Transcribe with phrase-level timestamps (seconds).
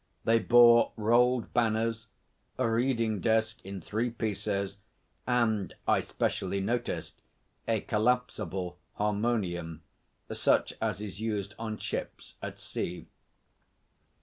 [0.23, 2.07] They bore rolled banners,
[2.57, 4.79] a reading desk in three pieces,
[5.27, 7.21] and, I specially noticed,
[7.67, 9.83] a collapsible harmonium,
[10.33, 13.09] such as is used on ships at sea.